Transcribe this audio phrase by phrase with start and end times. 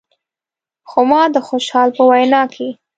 [0.89, 2.67] خو ما د خوشحال په وینا کې.